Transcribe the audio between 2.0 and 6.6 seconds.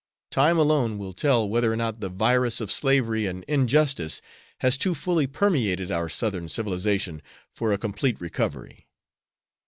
virus of slavery and injustice has too fully permeated our Southern